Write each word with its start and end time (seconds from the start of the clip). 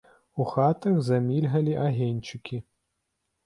У 0.43 0.47
хатах 0.53 0.95
замільгалі 1.11 1.77
агеньчыкі. 1.85 2.63